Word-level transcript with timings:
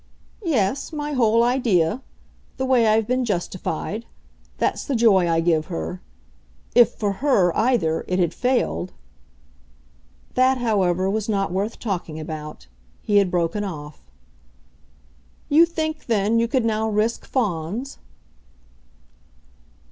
"Yes 0.43 0.91
my 0.91 1.11
whole 1.13 1.43
idea. 1.43 2.01
The 2.57 2.65
way 2.65 2.87
I've 2.87 3.05
been 3.05 3.23
justified. 3.23 4.05
That's 4.57 4.83
the 4.83 4.95
joy 4.95 5.29
I 5.29 5.41
give 5.41 5.67
her. 5.67 6.01
If 6.73 6.93
for 6.95 7.11
HER, 7.21 7.55
either, 7.55 8.03
it 8.07 8.17
had 8.17 8.33
failed!" 8.33 8.93
That, 10.33 10.57
however, 10.57 11.07
was 11.07 11.29
not 11.29 11.51
worth 11.51 11.77
talking 11.77 12.19
about; 12.19 12.65
he 13.03 13.17
had 13.17 13.29
broken 13.29 13.63
off. 13.63 14.01
"You 15.49 15.67
think 15.67 16.07
then 16.07 16.39
you 16.39 16.47
could 16.47 16.65
now 16.65 16.89
risk 16.89 17.23
Fawns?" 17.23 17.99